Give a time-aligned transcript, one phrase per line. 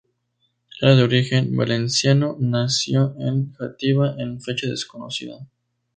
[0.81, 5.47] Era de origen valenciano, nació en Játiva en fecha desconocida.